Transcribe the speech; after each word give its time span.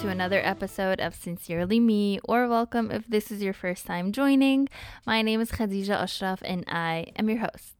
to 0.00 0.08
another 0.08 0.40
episode 0.42 0.98
of 0.98 1.14
Sincerely 1.14 1.78
Me, 1.78 2.18
or 2.24 2.48
welcome 2.48 2.90
if 2.90 3.06
this 3.06 3.30
is 3.30 3.42
your 3.42 3.52
first 3.52 3.84
time 3.84 4.12
joining. 4.12 4.66
My 5.04 5.20
name 5.20 5.42
is 5.42 5.50
Khadija 5.50 5.90
Ashraf, 5.90 6.40
and 6.42 6.64
I 6.66 7.08
am 7.16 7.28
your 7.28 7.40
host. 7.40 7.79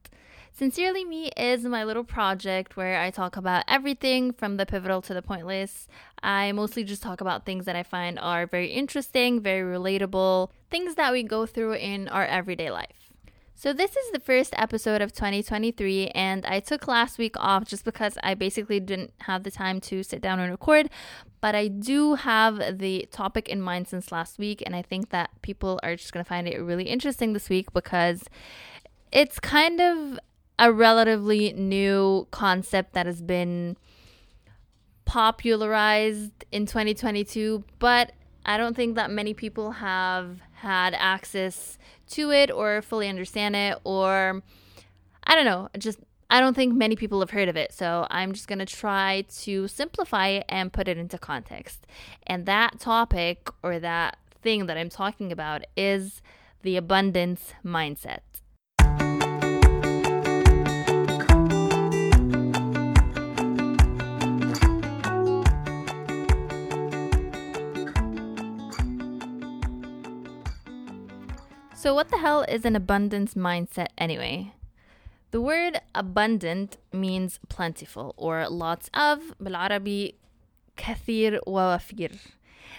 Sincerely 0.53 1.05
Me 1.05 1.31
is 1.37 1.65
my 1.65 1.85
little 1.85 2.05
project 2.05 2.77
where 2.77 3.01
I 3.01 3.11
talk 3.11 3.37
about 3.37 3.65
everything 3.67 4.33
from 4.33 4.57
the 4.57 4.67
pivotal 4.67 5.01
to 5.03 5.15
the 5.15 5.23
pointless. 5.23 5.89
I 6.23 6.53
mostly 6.53 6.85
just 6.85 7.03
talk 7.03 7.21
about 7.21 7.47
things 7.47 7.65
that 7.65 7.77
I 7.77 7.83
find 7.83 8.19
are 8.19 8.47
very 8.47 8.69
interesting, 8.69 9.41
very 9.41 9.63
relatable, 9.63 10.51
things 10.71 10.97
that 10.97 11.13
we 11.13 11.23
go 11.23 11.47
through 11.47 11.75
in 11.75 12.09
our 12.09 12.27
everyday 12.27 12.71
life. 12.71 13.13
So, 13.55 13.75
this 13.75 13.95
is 13.95 14.11
the 14.11 14.21
first 14.21 14.55
episode 14.57 15.03
of 15.03 15.13
2023, 15.13 16.09
and 16.09 16.47
I 16.47 16.61
took 16.61 16.89
last 16.89 17.19
week 17.19 17.37
off 17.39 17.67
just 17.67 17.85
because 17.85 18.17
I 18.23 18.33
basically 18.33 18.81
didn't 18.81 19.13
have 19.21 19.43
the 19.43 19.51
time 19.51 19.83
to 19.83 20.03
sit 20.03 20.23
down 20.23 20.41
and 20.41 20.51
record. 20.51 20.89
But 21.43 21.55
I 21.55 21.69
do 21.69 22.15
have 22.15 22.79
the 22.79 23.07
topic 23.11 23.51
in 23.51 23.61
mind 23.61 23.89
since 23.89 24.11
last 24.11 24.39
week, 24.39 24.63
and 24.65 24.75
I 24.75 24.81
think 24.81 25.11
that 25.11 25.31
people 25.43 25.79
are 25.83 25.95
just 25.95 26.13
going 26.13 26.25
to 26.25 26.29
find 26.29 26.49
it 26.49 26.59
really 26.59 26.85
interesting 26.85 27.35
this 27.35 27.51
week 27.51 27.71
because 27.75 28.25
it's 29.13 29.39
kind 29.39 29.79
of 29.79 30.19
a 30.61 30.71
relatively 30.71 31.55
new 31.55 32.29
concept 32.31 32.93
that 32.93 33.07
has 33.07 33.23
been 33.23 33.77
popularized 35.07 36.45
in 36.53 36.67
2022, 36.67 37.65
but 37.79 38.13
I 38.45 38.59
don't 38.59 38.77
think 38.77 38.95
that 38.95 39.11
many 39.11 39.33
people 39.33 39.73
have 39.73 40.41
had 40.53 40.95
access 40.95 41.79
to 42.11 42.31
it 42.31 42.51
or 42.51 42.83
fully 42.83 43.09
understand 43.09 43.57
it 43.57 43.79
or 43.85 44.43
I 45.25 45.35
don't 45.35 45.47
know, 45.47 45.69
just 45.79 45.99
I 46.29 46.41
don't 46.41 46.55
think 46.55 46.75
many 46.75 46.95
people 46.95 47.21
have 47.21 47.31
heard 47.31 47.49
of 47.49 47.57
it. 47.57 47.73
So 47.73 48.07
I'm 48.11 48.33
just 48.33 48.47
going 48.47 48.59
to 48.61 48.67
try 48.67 49.25
to 49.41 49.67
simplify 49.67 50.29
it 50.29 50.45
and 50.49 50.73
put 50.73 50.89
it 50.89 50.99
into 50.99 51.19
context. 51.19 51.87
And 52.27 52.45
that 52.47 52.79
topic 52.79 53.49
or 53.63 53.81
that 53.81 54.19
thing 54.43 54.67
that 54.67 54.77
I'm 54.77 54.91
talking 54.91 55.33
about 55.33 55.65
is 55.77 56.21
the 56.63 56.77
abundance 56.77 57.55
mindset. 57.65 58.21
So, 71.80 71.94
what 71.94 72.10
the 72.10 72.18
hell 72.18 72.44
is 72.44 72.66
an 72.66 72.76
abundance 72.76 73.34
mindset 73.34 73.88
anyway? 73.98 74.54
The 75.32 75.42
word 75.42 75.82
abundant 75.94 76.78
means 76.94 77.40
plentiful 77.50 78.14
or 78.18 78.48
lots 78.48 78.90
of, 78.94 79.34
بالعربي 79.42 80.16
كثير 80.78 81.40
ووفير. 81.46 82.12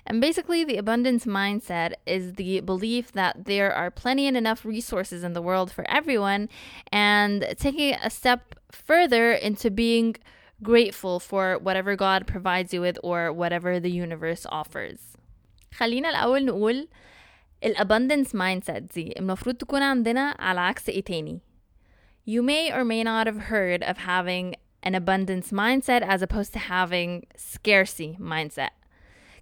And 0.06 0.20
basically, 0.20 0.64
the 0.64 0.76
abundance 0.76 1.24
mindset 1.26 1.94
is 2.06 2.34
the 2.34 2.60
belief 2.60 3.12
that 3.12 3.44
there 3.44 3.72
are 3.72 3.90
plenty 3.90 4.26
and 4.26 4.36
enough 4.36 4.64
resources 4.64 5.24
in 5.24 5.32
the 5.32 5.42
world 5.42 5.70
for 5.72 5.88
everyone, 5.90 6.48
and 6.92 7.54
taking 7.58 7.94
a 7.94 8.10
step 8.10 8.54
further 8.70 9.32
into 9.32 9.70
being 9.70 10.16
grateful 10.62 11.20
for 11.20 11.58
whatever 11.58 11.96
God 11.96 12.26
provides 12.26 12.72
you 12.72 12.80
with 12.80 12.98
or 13.02 13.32
whatever 13.32 13.78
the 13.78 13.90
universe 13.90 14.46
offers. 14.48 14.98
خلينا 15.78 16.10
الأول 16.10 16.44
نقول 16.44 16.88
الابundance 17.65 18.33
mindset 18.33 18.93
دي 18.95 19.13
المفروض 19.19 19.55
تكون 19.55 19.81
عندنا 19.81 20.35
على 20.39 20.59
عكس 20.59 20.89
إيه 20.89 21.03
تاني 21.03 21.39
You 22.27 22.41
may 22.43 22.71
or 22.71 22.83
may 22.85 23.03
not 23.03 23.25
have 23.27 23.39
heard 23.51 23.81
of 23.83 23.97
having 23.97 24.55
an 24.83 24.93
abundance 24.95 25.51
mindset 25.51 26.01
as 26.03 26.21
opposed 26.21 26.53
to 26.53 26.59
having 26.59 27.25
scarcity 27.35 28.17
mindset 28.19 28.71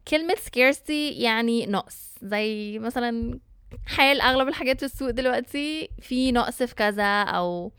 كلمة 0.07 0.35
scarcity 0.35 1.21
يعني 1.21 1.65
نقص 1.65 2.15
زي 2.21 2.79
مثلا 2.79 3.39
حال 3.85 4.21
أغلب 4.21 4.47
الحاجات 4.47 4.79
في 4.79 4.85
السوق 4.85 5.09
دلوقتي 5.09 5.89
في 6.01 6.31
نقص 6.31 6.63
في 6.63 6.75
كذا 6.75 7.21
أو 7.23 7.71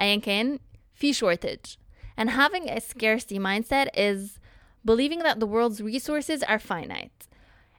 أيا 0.00 0.16
كان 0.16 0.58
في 0.94 1.12
shortage 1.14 1.76
and 2.20 2.30
having 2.30 2.68
a 2.68 2.80
scarcity 2.80 3.38
mindset 3.38 3.88
is 3.96 4.38
believing 4.84 5.18
that 5.18 5.40
the 5.40 5.46
world's 5.46 5.80
resources 5.80 6.42
are 6.42 6.58
finite 6.58 7.28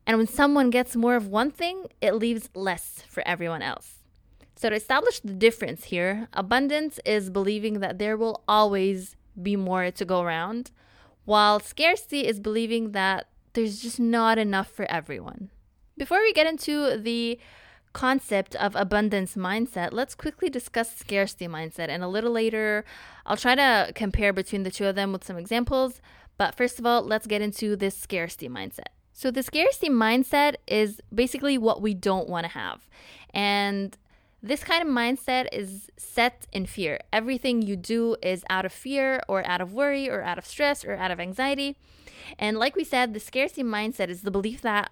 and 0.07 0.17
when 0.17 0.27
someone 0.27 0.69
gets 0.69 0.95
more 0.95 1.15
of 1.15 1.27
one 1.27 1.51
thing, 1.51 1.87
it 2.01 2.13
leaves 2.13 2.49
less 2.53 3.03
for 3.07 3.23
everyone 3.27 3.61
else. 3.61 4.03
So, 4.55 4.69
to 4.69 4.75
establish 4.75 5.19
the 5.19 5.33
difference 5.33 5.85
here, 5.85 6.29
abundance 6.31 6.99
is 7.05 7.29
believing 7.29 7.81
that 7.81 7.99
there 7.99 8.15
will 8.15 8.43
always 8.47 9.15
be 9.41 9.55
more 9.55 9.91
to 9.91 10.05
go 10.05 10.21
around, 10.21 10.71
while 11.25 11.59
scarcity 11.59 12.25
is 12.25 12.39
believing 12.39 12.91
that 12.91 13.27
there's 13.53 13.81
just 13.81 13.99
not 13.99 14.37
enough 14.37 14.69
for 14.69 14.85
everyone. 14.85 15.49
Before 15.97 16.21
we 16.21 16.33
get 16.33 16.47
into 16.47 16.97
the 16.97 17.39
concept 17.93 18.55
of 18.57 18.75
abundance 18.75 19.35
mindset, 19.35 19.89
let's 19.91 20.15
quickly 20.15 20.49
discuss 20.49 20.95
scarcity 20.95 21.47
mindset. 21.47 21.87
And 21.89 22.03
a 22.03 22.07
little 22.07 22.31
later, 22.31 22.85
I'll 23.25 23.37
try 23.37 23.55
to 23.55 23.91
compare 23.95 24.33
between 24.33 24.63
the 24.63 24.71
two 24.71 24.85
of 24.85 24.95
them 24.95 25.11
with 25.13 25.23
some 25.23 25.37
examples. 25.37 26.01
But 26.37 26.55
first 26.55 26.79
of 26.79 26.85
all, 26.85 27.01
let's 27.01 27.27
get 27.27 27.41
into 27.41 27.75
this 27.75 27.97
scarcity 27.97 28.49
mindset. 28.49 28.94
So, 29.14 29.30
the 29.30 29.42
scarcity 29.42 29.90
mindset 29.90 30.54
is 30.66 31.00
basically 31.14 31.58
what 31.58 31.82
we 31.82 31.94
don't 31.94 32.28
want 32.28 32.44
to 32.44 32.52
have. 32.52 32.88
And 33.34 33.96
this 34.42 34.64
kind 34.64 34.82
of 34.82 34.88
mindset 34.88 35.48
is 35.52 35.90
set 35.98 36.46
in 36.52 36.64
fear. 36.66 37.00
Everything 37.12 37.60
you 37.60 37.76
do 37.76 38.16
is 38.22 38.44
out 38.48 38.64
of 38.64 38.72
fear 38.72 39.20
or 39.28 39.46
out 39.46 39.60
of 39.60 39.74
worry 39.74 40.08
or 40.08 40.22
out 40.22 40.38
of 40.38 40.46
stress 40.46 40.84
or 40.84 40.94
out 40.94 41.10
of 41.10 41.20
anxiety. 41.20 41.76
And 42.38 42.58
like 42.58 42.76
we 42.76 42.84
said, 42.84 43.12
the 43.12 43.20
scarcity 43.20 43.62
mindset 43.62 44.08
is 44.08 44.22
the 44.22 44.30
belief 44.30 44.62
that 44.62 44.90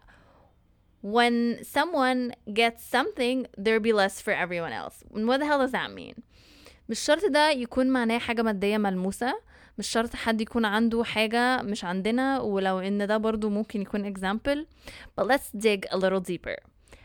when 1.01 1.61
someone 1.63 2.35
gets 2.53 2.85
something, 2.85 3.47
there'll 3.57 3.81
be 3.81 3.93
less 3.93 4.21
for 4.21 4.33
everyone 4.33 4.73
else. 4.73 5.05
And 5.15 5.27
what 5.29 5.39
the 5.41 5.47
hell 5.47 5.61
does 5.61 5.73
that 5.73 5.93
mean? 5.93 6.23
مش 6.89 6.99
شرط 6.99 7.25
ده 7.25 7.51
يكون 7.51 7.87
معناه 7.87 8.19
حاجة 8.19 8.43
مادية 8.43 8.79
ملموسة 8.79 9.41
مش 9.79 9.89
شرط 9.89 10.15
حد 10.17 10.41
يكون 10.41 10.65
عنده 10.65 11.05
حاجة 11.05 11.63
مش 11.63 11.85
عندنا 11.85 12.41
ولو 12.41 12.79
إن 12.79 13.07
ده 13.07 13.17
برضو 13.17 13.49
ممكن 13.49 13.83
يكون 13.83 14.15
example 14.15 14.59
but 15.21 15.25
let's 15.27 15.61
dig 15.61 15.87
a 15.91 15.97
little 15.97 16.21
deeper 16.21 16.57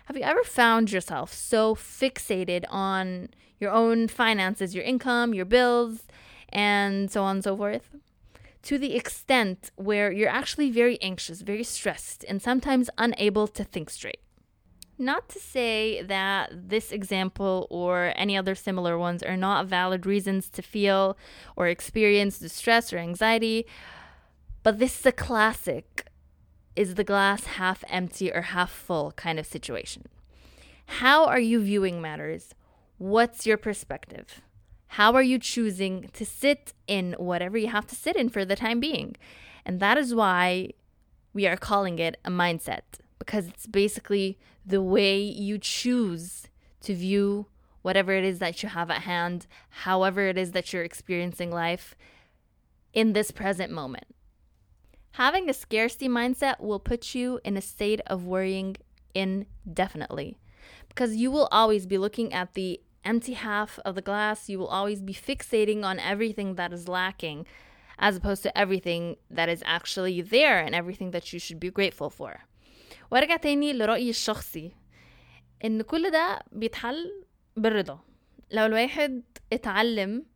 Have 0.08 0.18
you 0.18 0.24
ever 0.24 0.44
found 0.44 0.92
yourself 0.92 1.34
so 1.34 1.76
fixated 1.76 2.66
on 2.70 3.30
your 3.62 3.72
own 3.72 4.10
finances, 4.10 4.76
your 4.76 4.84
income, 4.84 5.34
your 5.34 5.46
bills, 5.46 6.04
and 6.50 7.10
so 7.10 7.24
on 7.24 7.38
and 7.38 7.44
so 7.44 7.56
forth? 7.56 7.88
To 8.64 8.78
the 8.78 8.96
extent 8.96 9.72
where 9.76 10.12
you're 10.12 10.36
actually 10.42 10.70
very 10.72 10.98
anxious, 11.02 11.42
very 11.42 11.64
stressed, 11.64 12.26
and 12.30 12.42
sometimes 12.42 12.90
unable 12.98 13.48
to 13.58 13.64
think 13.64 13.90
straight. 13.90 14.20
Not 15.01 15.29
to 15.29 15.39
say 15.39 16.03
that 16.03 16.51
this 16.69 16.91
example 16.91 17.69
or 17.71 18.13
any 18.17 18.37
other 18.37 18.57
similar 18.57 18.99
ones 18.99 19.23
are 19.23 19.37
not 19.37 19.67
valid 19.67 20.05
reasons 20.05 20.51
to 20.51 20.63
feel 20.63 21.17
or 21.55 21.69
experience 21.69 22.41
distress 22.41 22.93
or 22.93 22.99
anxiety, 22.99 23.65
but 24.65 24.81
this 24.81 24.99
is 24.99 25.07
a 25.07 25.13
classic 25.13 26.09
is 26.75 26.95
the 26.95 27.05
glass 27.05 27.45
half 27.45 27.85
empty 27.89 28.33
or 28.33 28.43
half 28.43 28.71
full 28.71 29.13
kind 29.13 29.39
of 29.39 29.47
situation. 29.47 30.05
How 30.87 31.27
are 31.27 31.41
you 31.41 31.61
viewing 31.61 32.01
matters? 32.01 32.55
What's 32.99 33.47
your 33.47 33.57
perspective? 33.57 34.43
How 34.93 35.15
are 35.15 35.23
you 35.23 35.39
choosing 35.39 36.09
to 36.13 36.25
sit 36.25 36.73
in 36.87 37.15
whatever 37.19 37.59
you 37.59 37.69
have 37.69 37.87
to 37.89 37.95
sit 37.95 38.17
in 38.17 38.29
for 38.29 38.45
the 38.45 38.57
time 38.57 38.81
being? 38.81 39.17
And 39.65 39.81
that 39.81 39.99
is 39.99 40.15
why 40.15 40.71
we 41.33 41.47
are 41.47 41.57
calling 41.57 41.99
it 41.99 42.17
a 42.25 42.31
mindset 42.31 42.83
because 43.19 43.49
it's 43.49 43.67
basically 43.67 44.39
the 44.65 44.83
way 44.83 45.19
you 45.19 45.59
choose 45.59 46.49
to 46.81 46.95
view 46.95 47.47
whatever 47.83 48.13
it 48.13 48.25
is 48.25 48.39
that 48.39 48.63
you 48.63 48.69
have 48.69 48.91
at 48.91 49.03
hand, 49.03 49.47
however 49.71 50.29
it 50.29 50.37
is 50.37 50.53
that 50.53 50.73
you're 50.73 50.85
experiencing 50.85 51.51
life 51.51 51.95
in 52.93 53.13
this 53.13 53.31
present 53.31 53.73
moment. 53.73 54.05
Having 55.13 55.49
a 55.49 55.55
scarcity 55.55 56.09
mindset 56.09 56.61
will 56.61 56.79
put 56.79 57.15
you 57.15 57.41
in 57.45 57.57
a 57.57 57.61
state 57.61 58.01
of 58.07 58.25
worrying 58.25 58.77
indefinitely 59.15 60.39
because 60.89 61.17
you 61.17 61.31
will 61.31 61.49
always 61.51 61.87
be 61.87 61.99
looking 61.99 62.33
at 62.33 62.55
the 62.55 62.81
empty 63.05 63.33
half 63.33 63.79
of 63.85 63.95
the 63.95 64.03
glass. 64.03 64.49
You 64.49 64.59
will 64.59 64.69
always 64.69 65.01
be 65.01 65.15
fixating 65.15 65.85
on 65.85 65.99
everything 65.99 66.57
that 66.57 66.73
is 66.73 66.89
lacking 66.89 67.47
as 67.99 68.17
opposed 68.17 68.43
to 68.45 68.57
everything 68.57 69.17
that 69.31 69.49
is 69.49 69.63
actually 69.67 70.21
there 70.21 70.61
and 70.61 70.75
everything 70.75 71.11
that 71.11 71.33
you 71.33 71.39
should 71.39 71.59
be 71.59 71.71
grateful 71.71 72.11
for. 72.11 72.41
وارجع 73.11 73.37
تاني 73.37 73.73
لرأيي 73.73 74.11
الشخصي 74.11 74.73
إن 75.65 75.83
كل 75.83 76.11
ده 76.11 76.41
بيتحل 76.53 77.25
بالرضا. 77.57 78.01
لو 78.51 78.67
الواحد 78.67 79.23
اتعلم 79.53 80.27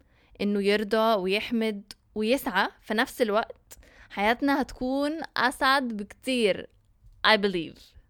إنه 0.40 0.62
يرضى 0.62 1.14
ويحمد 1.20 1.92
ويسعى 2.14 2.68
في 2.80 2.94
نفس 2.94 3.22
الوقت 3.22 3.78
حياتنا 4.10 4.60
هتكون 4.60 5.20
أسعد 5.36 5.88
بكتير 5.88 6.66
I 7.26 7.36
believe. 7.36 8.01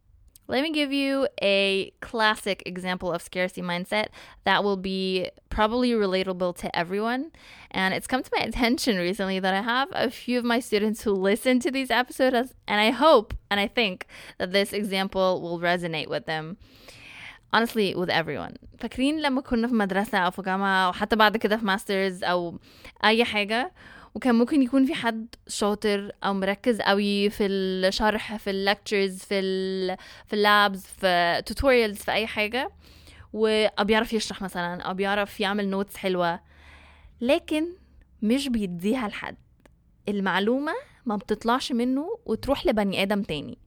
let 0.48 0.64
me 0.64 0.72
give 0.72 0.94
you 0.94 1.28
a 1.42 1.92
classic 2.00 2.64
example 2.66 3.12
of 3.12 3.22
scarcity 3.22 3.62
mindset 3.62 4.08
that 4.46 4.64
will 4.64 4.78
be 4.78 5.30
probably 5.50 5.92
relatable 5.92 6.56
to 6.58 6.74
everyone. 6.74 7.32
And 7.72 7.94
it's 7.94 8.08
come 8.08 8.24
to 8.24 8.32
my 8.38 8.46
attention 8.46 8.96
recently 8.98 9.40
that 9.40 9.54
I 9.54 9.62
have 9.62 9.90
a 9.92 10.10
few 10.10 10.40
of 10.40 10.46
my 10.46 10.62
students 10.62 11.04
who 11.04 11.12
listen 11.12 11.60
to 11.60 11.72
these 11.72 11.92
episodes, 11.92 12.54
and 12.66 12.80
I 12.80 12.92
hope 12.92 13.34
and 13.52 13.60
I 13.60 13.68
think 13.68 14.08
that 14.38 14.54
this 14.54 14.72
example 14.72 15.42
will 15.42 15.60
resonate 15.60 16.08
with 16.08 16.26
them. 16.26 16.58
honestly 17.54 17.96
with 17.96 18.10
everyone 18.10 18.54
فاكرين 18.80 19.22
لما 19.22 19.42
كنا 19.42 19.68
في 19.68 19.74
مدرسة 19.74 20.18
أو 20.18 20.32
في 20.32 20.42
جامعة 20.42 20.88
أو 20.88 20.94
حتى 20.94 21.16
بعد 21.16 21.38
كده 21.38 21.58
في 21.58 21.66
ماسترز 21.66 22.24
أو 22.24 22.60
أي 23.06 23.24
حاجة 23.24 23.72
وكان 24.15 24.35
ممكن 24.35 24.63
يكون 24.63 24.87
في 24.87 24.95
حد 24.95 25.27
شاطر 25.49 26.13
أو 26.25 26.35
مركز 26.35 26.81
قوي 26.81 27.31
في 27.31 27.47
الشرح 27.47 28.37
في 28.37 28.51
اللكتشرز 28.51 29.19
في 29.19 29.35
ال 29.41 29.97
في 30.27 30.33
اللابز 30.33 30.87
في 30.87 31.43
توتوريالز 31.47 31.99
في 31.99 32.13
أي 32.13 32.27
حاجة 32.27 32.71
أو 33.35 33.85
بيعرف 33.85 34.13
يشرح 34.13 34.43
مثلا 34.43 34.83
أو 34.83 34.95
بيعرف 34.95 35.41
يعمل 35.41 35.69
نوتس 35.69 35.97
حلوة. 35.97 36.41
لكن 37.21 37.67
مش 38.23 38.49
بيديها 38.49 39.09
لحد. 39.09 39.37
المعلومة 40.09 40.73
ما 41.07 41.17
بتطلعش 41.17 41.73
منه 41.73 42.19
وتروح 42.27 42.67
لبني 42.67 43.03
آدم 43.03 43.23
تاني. 43.23 43.59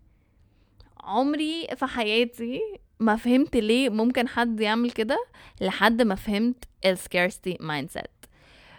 عمري 0.99 1.67
في 1.75 1.85
حياتي 1.85 2.61
ما 2.99 3.15
فهمت 3.15 3.55
ليه 3.55 3.89
ممكن 3.89 4.27
حد 4.27 4.59
يعمل 4.59 4.91
كده 4.91 5.25
لحد 5.61 6.01
ما 6.01 6.15
فهمت 6.15 6.63
ال 6.85 6.97
scarcity 6.97 7.57
mindset. 7.61 8.14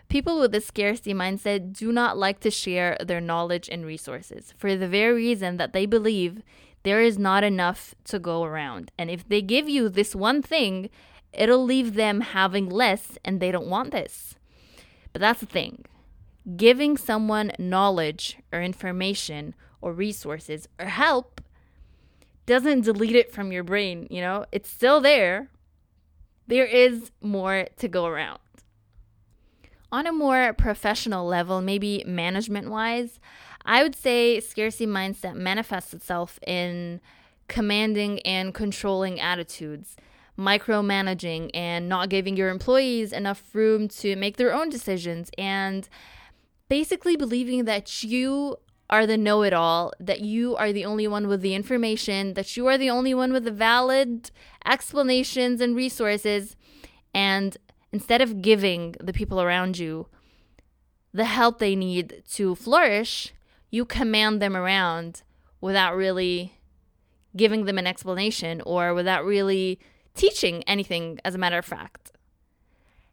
People 0.08 0.38
with 0.38 0.54
a 0.54 0.60
scarcity 0.60 1.12
mindset 1.12 1.72
do 1.72 1.90
not 1.92 2.16
like 2.16 2.40
to 2.40 2.50
share 2.50 2.96
their 3.04 3.20
knowledge 3.20 3.68
and 3.68 3.84
resources 3.84 4.54
for 4.56 4.76
the 4.76 4.88
very 4.88 5.14
reason 5.14 5.56
that 5.56 5.72
they 5.72 5.86
believe 5.86 6.42
there 6.84 7.02
is 7.02 7.18
not 7.18 7.42
enough 7.42 7.94
to 8.04 8.18
go 8.18 8.44
around. 8.44 8.92
And 8.96 9.10
if 9.10 9.28
they 9.28 9.42
give 9.42 9.68
you 9.68 9.88
this 9.88 10.14
one 10.14 10.42
thing, 10.42 10.88
it'll 11.32 11.64
leave 11.64 11.94
them 11.94 12.20
having 12.20 12.68
less, 12.68 13.18
and 13.24 13.40
they 13.40 13.50
don't 13.50 13.66
want 13.66 13.90
this. 13.90 14.36
But 15.12 15.20
that's 15.20 15.40
the 15.40 15.46
thing 15.46 15.84
giving 16.56 16.96
someone 16.96 17.50
knowledge 17.58 18.36
or 18.52 18.62
information 18.62 19.54
or 19.80 19.92
resources 19.92 20.68
or 20.78 20.86
help 20.86 21.40
doesn't 22.46 22.82
delete 22.82 23.16
it 23.16 23.32
from 23.32 23.50
your 23.50 23.64
brain, 23.64 24.06
you 24.08 24.20
know, 24.20 24.46
it's 24.52 24.70
still 24.70 25.00
there. 25.00 25.48
There 26.46 26.64
is 26.64 27.10
more 27.20 27.66
to 27.78 27.88
go 27.88 28.06
around. 28.06 28.38
On 29.96 30.06
a 30.06 30.12
more 30.12 30.52
professional 30.52 31.26
level, 31.26 31.62
maybe 31.62 32.04
management 32.06 32.68
wise, 32.68 33.18
I 33.64 33.82
would 33.82 33.96
say 33.96 34.40
scarcity 34.40 34.86
mindset 34.86 35.36
manifests 35.36 35.94
itself 35.94 36.38
in 36.46 37.00
commanding 37.48 38.20
and 38.20 38.52
controlling 38.52 39.18
attitudes, 39.18 39.96
micromanaging, 40.38 41.50
and 41.54 41.88
not 41.88 42.10
giving 42.10 42.36
your 42.36 42.50
employees 42.50 43.10
enough 43.10 43.54
room 43.54 43.88
to 43.88 44.16
make 44.16 44.36
their 44.36 44.52
own 44.52 44.68
decisions, 44.68 45.30
and 45.38 45.88
basically 46.68 47.16
believing 47.16 47.64
that 47.64 48.02
you 48.02 48.58
are 48.90 49.06
the 49.06 49.16
know 49.16 49.42
it 49.44 49.54
all, 49.54 49.94
that 49.98 50.20
you 50.20 50.54
are 50.56 50.74
the 50.74 50.84
only 50.84 51.08
one 51.08 51.26
with 51.26 51.40
the 51.40 51.54
information, 51.54 52.34
that 52.34 52.54
you 52.54 52.66
are 52.66 52.76
the 52.76 52.90
only 52.90 53.14
one 53.14 53.32
with 53.32 53.44
the 53.44 53.50
valid 53.50 54.30
explanations 54.66 55.62
and 55.62 55.74
resources, 55.74 56.54
and 57.14 57.56
instead 57.96 58.20
of 58.20 58.42
giving 58.42 58.94
the 59.00 59.12
people 59.20 59.40
around 59.40 59.78
you 59.78 60.06
the 61.14 61.24
help 61.24 61.58
they 61.58 61.74
need 61.74 62.22
to 62.30 62.54
flourish, 62.54 63.32
you 63.70 63.86
command 63.86 64.42
them 64.42 64.54
around 64.54 65.22
without 65.62 65.96
really 65.96 66.52
giving 67.34 67.64
them 67.64 67.78
an 67.78 67.86
explanation 67.86 68.60
or 68.66 68.92
without 68.92 69.24
really 69.24 69.80
teaching 70.14 70.62
anything, 70.64 71.18
as 71.24 71.34
a 71.34 71.38
matter 71.38 71.56
of 71.56 71.64
fact. 71.64 72.12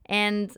And 0.05 0.51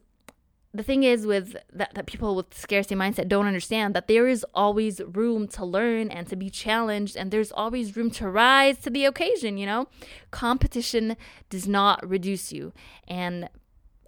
the 0.74 0.81
thing 0.81 1.04
is 1.04 1.27
with 1.27 1.56
that, 1.72 1.94
that 1.94 2.07
people 2.07 2.36
with 2.36 2.51
scarcity 2.51 2.95
mindset 2.95 3.27
don't 3.27 3.45
understand 3.45 3.94
that 3.94 4.07
there 4.07 4.27
is 4.27 4.44
always 4.56 5.01
room 5.01 5.48
to 5.50 5.63
learn 5.63 6.10
and 6.10 6.25
to 6.30 6.36
be 6.36 6.50
challenged 6.50 7.16
and 7.16 7.30
there's 7.30 7.51
always 7.51 7.95
room 7.95 8.10
to 8.10 8.27
rise 8.27 8.80
to 8.80 8.89
the 8.89 9.06
occasion 9.06 9.57
you 9.57 9.66
know 9.66 9.88
competition 10.31 11.16
does 11.50 11.66
not 11.66 11.98
reduce 12.07 12.51
you 12.51 12.74
and 13.07 13.48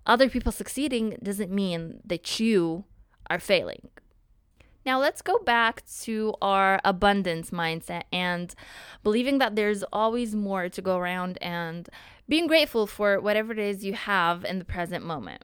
other 0.07 0.29
people 0.29 0.51
succeeding 0.51 1.17
doesn't 1.21 1.51
mean 1.51 1.99
that 2.05 2.39
you 2.39 2.85
are 3.29 3.39
failing. 3.39 3.89
Now, 4.85 5.01
let's 5.01 5.21
go 5.21 5.37
back 5.39 5.83
to 6.03 6.33
our 6.41 6.79
abundance 6.85 7.51
mindset 7.51 8.03
and 8.11 8.55
believing 9.03 9.37
that 9.39 9.57
there's 9.57 9.83
always 9.91 10.33
more 10.33 10.69
to 10.69 10.81
go 10.81 10.97
around 10.97 11.37
and 11.41 11.89
being 12.29 12.47
grateful 12.47 12.87
for 12.87 13.19
whatever 13.19 13.51
it 13.51 13.59
is 13.59 13.83
you 13.83 13.93
have 13.93 14.45
in 14.45 14.59
the 14.59 14.65
present 14.65 15.03
moment. 15.03 15.43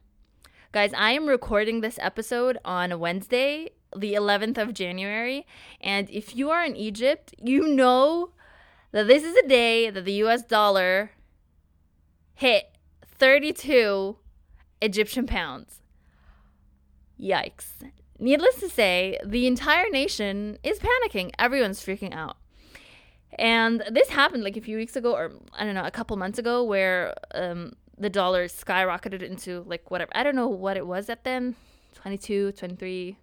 Guys, 0.71 0.93
I 0.97 1.11
am 1.11 1.27
recording 1.27 1.81
this 1.81 1.99
episode 2.01 2.57
on 2.63 2.97
Wednesday, 2.99 3.71
the 3.93 4.13
11th 4.13 4.57
of 4.57 4.73
January. 4.73 5.45
And 5.81 6.09
if 6.09 6.37
you 6.37 6.49
are 6.49 6.63
in 6.63 6.77
Egypt, 6.77 7.35
you 7.37 7.67
know 7.67 8.29
that 8.93 9.07
this 9.07 9.23
is 9.23 9.35
a 9.35 9.47
day 9.47 9.89
that 9.89 10.05
the 10.05 10.23
US 10.23 10.41
dollar 10.43 11.11
hit 12.33 12.71
32 13.05 14.15
Egyptian 14.83 15.25
pounds. 15.25 15.81
Yikes. 17.19 17.89
Needless 18.19 18.55
to 18.55 18.69
say, 18.69 19.17
the 19.25 19.47
entire 19.47 19.89
nation 19.89 20.57
is 20.63 20.79
panicking. 20.79 21.31
Everyone's 21.39 21.79
freaking 21.79 22.13
out. 22.13 22.37
And 23.39 23.83
this 23.89 24.09
happened 24.09 24.43
like 24.43 24.57
a 24.57 24.61
few 24.61 24.77
weeks 24.77 24.95
ago, 24.95 25.13
or 25.13 25.31
I 25.53 25.63
don't 25.63 25.73
know, 25.73 25.85
a 25.85 25.91
couple 25.91 26.17
months 26.17 26.37
ago, 26.37 26.63
where 26.63 27.13
um, 27.33 27.73
the 27.97 28.09
dollar 28.09 28.47
skyrocketed 28.47 29.23
into 29.23 29.63
like 29.67 29.89
whatever. 29.89 30.11
I 30.13 30.23
don't 30.23 30.35
know 30.35 30.47
what 30.49 30.77
it 30.77 30.85
was 30.85 31.09
at 31.09 31.23
then 31.23 31.55
22, 31.95 32.51
23. 32.51 33.17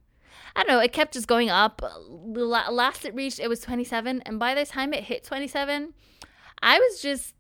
I 0.57 0.63
don't 0.63 0.69
know. 0.69 0.81
It 0.81 0.93
kept 0.93 1.13
just 1.13 1.29
going 1.29 1.51
up. 1.51 1.83
Last 2.09 3.05
it 3.05 3.15
reached, 3.15 3.39
it 3.39 3.49
was 3.49 3.61
27. 3.61 4.23
And 4.23 4.39
by 4.39 4.55
the 4.55 4.65
time 4.65 4.93
it 4.93 5.05
hit 5.05 5.25
27, 5.25 5.93
I 6.63 6.79
was 6.79 7.01
just 7.01 7.35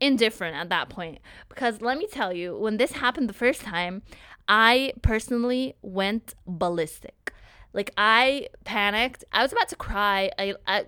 indifferent 0.00 0.56
at 0.56 0.68
that 0.68 0.88
point. 0.88 1.18
Because 1.48 1.80
let 1.80 1.98
me 1.98 2.06
tell 2.06 2.32
you 2.32 2.56
when 2.56 2.76
this 2.76 2.92
happened 2.92 3.28
the 3.28 3.34
first 3.34 3.62
time 3.62 4.02
i 4.48 4.92
personally 5.02 5.74
went 5.82 6.34
ballistic. 6.46 7.34
Like 7.72 7.92
i 7.96 8.48
panicked. 8.64 9.24
I 9.32 9.42
was 9.42 9.52
about 9.52 9.68
to 9.68 9.76
cry. 9.76 10.30
I 10.38 10.54
i, 10.66 10.86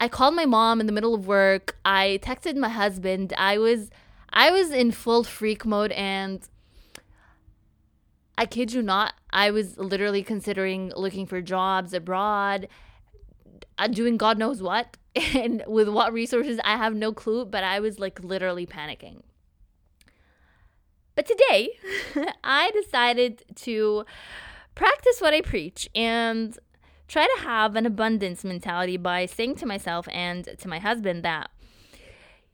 I 0.00 0.08
called 0.08 0.34
my 0.34 0.46
mom 0.46 0.80
in 0.80 0.86
the 0.86 0.92
middle 0.92 1.14
of 1.14 1.26
work. 1.26 1.76
I 1.84 2.18
texted 2.22 2.56
my 2.56 2.68
husband. 2.68 3.32
I 3.38 3.58
was 3.58 3.90
i 4.36 4.50
was 4.50 4.70
in 4.70 4.90
full 4.90 5.24
freak 5.24 5.64
mode 5.64 5.92
and 5.92 6.48
i 8.36 8.44
kid 8.44 8.72
you 8.72 8.82
not 8.82 9.14
i 9.30 9.50
was 9.50 9.78
literally 9.78 10.22
considering 10.22 10.92
looking 10.96 11.26
for 11.26 11.40
jobs 11.40 11.92
abroad 11.92 12.68
Uh, 13.78 13.86
doing 13.88 14.16
god 14.16 14.38
knows 14.38 14.62
what 14.62 14.96
and 15.34 15.62
with 15.66 15.88
what 15.88 16.12
resources 16.12 16.60
I 16.64 16.76
have 16.76 16.94
no 16.94 17.12
clue, 17.12 17.44
but 17.44 17.64
I 17.64 17.80
was 17.80 17.98
like 17.98 18.22
literally 18.22 18.66
panicking. 18.66 19.22
But 21.14 21.26
today, 21.26 21.70
I 22.44 22.70
decided 22.72 23.42
to 23.56 24.04
practice 24.74 25.20
what 25.20 25.32
I 25.32 25.40
preach 25.40 25.88
and 25.94 26.58
try 27.08 27.24
to 27.24 27.42
have 27.42 27.76
an 27.76 27.86
abundance 27.86 28.44
mentality 28.44 28.98
by 28.98 29.24
saying 29.24 29.54
to 29.56 29.66
myself 29.66 30.06
and 30.12 30.46
to 30.58 30.68
my 30.68 30.78
husband 30.78 31.24
that, 31.24 31.50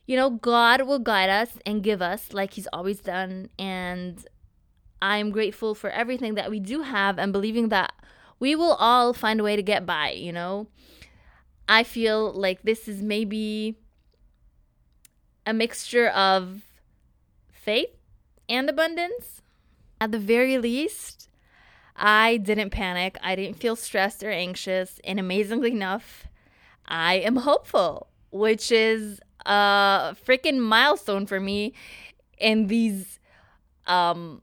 you 0.07 0.15
know, 0.15 0.31
God 0.31 0.83
will 0.83 1.01
guide 1.01 1.31
us 1.31 1.59
and 1.67 1.83
give 1.83 2.01
us 2.01 2.33
like 2.33 2.55
He's 2.55 2.69
always 2.73 3.01
done. 3.01 3.49
And 3.59 4.25
I'm 5.01 5.33
grateful 5.33 5.75
for 5.75 5.91
everything 5.91 6.37
that 6.37 6.51
we 6.51 6.61
do 6.61 6.83
have 6.83 7.19
and 7.19 7.33
believing 7.33 7.71
that 7.71 7.93
we 8.39 8.55
will 8.55 8.75
all 8.75 9.13
find 9.13 9.41
a 9.41 9.45
way 9.45 9.57
to 9.57 9.63
get 9.63 9.85
by, 9.85 10.11
you 10.11 10.33
know? 10.33 10.69
I 11.69 11.83
feel 11.85 12.33
like 12.33 12.63
this 12.63 12.89
is 12.89 13.03
maybe 13.03 13.77
a 15.47 15.53
mixture 15.53 16.09
of 16.09 16.63
faith 17.51 17.91
and 18.49 18.69
abundance. 18.69 19.43
At 20.01 20.11
the 20.11 20.19
very 20.19 20.59
least, 20.59 21.29
I 21.97 22.37
didn't 22.37 22.71
panic. 22.71 23.17
I 23.23 23.37
didn't 23.37 23.59
feel 23.59 23.77
stressed 23.77 24.23
or 24.23 24.31
anxious. 24.31 25.01
And 25.05 25.21
amazingly 25.21 25.71
enough, 25.71 26.27
I 26.87 27.15
am 27.15 27.37
hopeful, 27.37 28.09
which 28.31 28.73
is 28.73 29.21
a 29.47 30.17
freaking 30.27 30.59
milestone 30.59 31.27
for 31.27 31.41
me 31.41 31.75
in 32.39 32.67
these 32.67 33.21
um, 33.87 34.43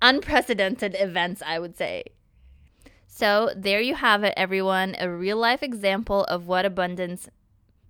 unprecedented 0.00 0.96
events, 0.98 1.42
I 1.44 1.58
would 1.58 1.76
say. 1.76 2.04
So, 3.16 3.50
there 3.56 3.80
you 3.80 3.94
have 3.94 4.24
it, 4.24 4.34
everyone 4.36 4.94
a 4.98 5.08
real 5.08 5.38
life 5.38 5.62
example 5.62 6.24
of 6.24 6.48
what 6.48 6.66
abundance 6.66 7.30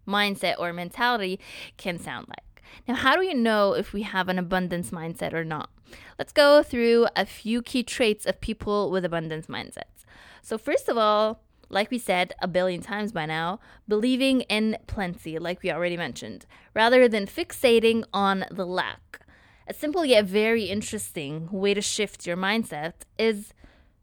mindset 0.07 0.55
or 0.57 0.73
mentality 0.73 1.41
can 1.77 1.99
sound 1.99 2.29
like. 2.29 2.63
Now, 2.87 2.95
how 2.95 3.15
do 3.15 3.19
we 3.19 3.35
know 3.35 3.73
if 3.73 3.93
we 3.93 4.03
have 4.03 4.29
an 4.29 4.39
abundance 4.39 4.93
mindset 4.93 5.33
or 5.33 5.43
not? 5.43 5.69
Let's 6.17 6.31
go 6.33 6.63
through 6.63 7.09
a 7.17 7.27
few 7.27 7.61
key 7.61 7.83
traits 7.83 8.25
of 8.25 8.41
people 8.41 8.89
with 8.93 9.05
abundance 9.05 9.49
mindsets. 9.49 10.05
So, 10.43 10.57
first 10.59 10.89
of 10.89 10.97
all, 10.97 11.43
like 11.69 11.91
we 11.91 11.99
said 11.99 12.33
a 12.41 12.47
billion 12.47 12.81
times 12.81 13.11
by 13.11 13.27
now, 13.27 13.59
believing 13.89 14.43
in 14.43 14.77
plenty, 14.87 15.41
like 15.41 15.61
we 15.61 15.73
already 15.73 15.97
mentioned, 15.97 16.47
rather 16.73 17.09
than 17.09 17.27
fixating 17.27 18.05
on 18.13 18.45
the 18.53 18.65
lack. 18.65 19.27
A 19.67 19.75
simple 19.75 20.05
yet 20.05 20.27
very 20.27 20.67
interesting 20.67 21.49
way 21.51 21.75
to 21.75 21.83
shift 21.83 22.29
your 22.29 22.37
mindset 22.37 22.93
is 23.19 23.53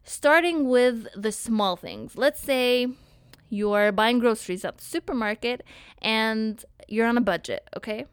starting 0.04 0.68
with 0.68 1.08
the 1.16 1.32
small 1.32 1.76
things. 1.76 2.18
Let's 2.18 2.42
say 2.42 2.88
you're 3.50 3.92
buying 3.92 4.20
groceries 4.20 4.66
at 4.66 4.78
the 4.78 4.84
supermarket 4.84 5.64
and 6.02 6.64
you're 6.88 7.08
on 7.08 7.18
a 7.18 7.22
budget, 7.22 7.68
okay? 7.78 8.06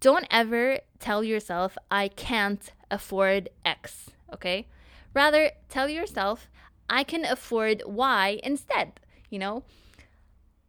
Don't 0.00 0.26
ever 0.30 0.80
tell 0.98 1.22
yourself, 1.22 1.76
I 1.90 2.08
can't 2.08 2.72
afford 2.90 3.50
X, 3.64 4.10
okay? 4.32 4.66
Rather, 5.14 5.50
tell 5.68 5.88
yourself, 5.88 6.48
I 6.88 7.04
can 7.04 7.24
afford 7.24 7.82
Y 7.86 8.40
instead, 8.42 9.00
you 9.28 9.38
know? 9.38 9.64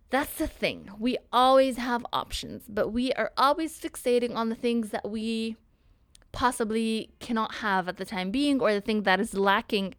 That's 0.09 0.35
the 0.35 0.47
thing. 0.47 0.89
We 0.99 1.17
always 1.31 1.77
have 1.77 2.05
options, 2.11 2.63
but 2.67 2.89
we 2.89 3.13
are 3.13 3.31
always 3.37 3.79
fixating 3.79 4.35
on 4.35 4.49
the 4.49 4.55
things 4.55 4.89
that 4.89 5.09
we 5.09 5.55
possibly 6.33 7.11
cannot 7.19 7.55
have 7.55 7.87
at 7.87 7.97
the 7.97 8.05
time 8.05 8.31
being 8.31 8.59
or 8.59 8.73
the 8.73 8.81
thing 8.81 9.03
that 9.03 9.19
is 9.19 9.33
lacking 9.33 9.95